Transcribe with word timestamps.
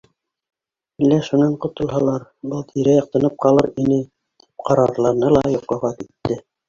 Әллә 1.07 1.17
шунан 1.27 1.51
ҡотолһалар, 1.65 2.25
был 2.53 2.65
тирә-яҡ 2.71 3.11
тынып 3.17 3.35
ҡалыр 3.45 3.69
ине, 3.85 4.01
тип 4.43 4.67
ҡарарланы 4.71 5.31
ла 5.39 5.45
йоҡоға 5.59 5.93
китте. 6.01 6.41